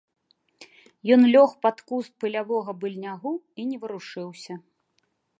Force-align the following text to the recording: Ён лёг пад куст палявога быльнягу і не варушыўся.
Ён 1.15 1.21
лёг 1.33 1.51
пад 1.65 1.77
куст 1.91 2.11
палявога 2.23 2.71
быльнягу 2.83 3.33
і 3.61 3.65
не 3.73 3.77
варушыўся. 3.83 4.53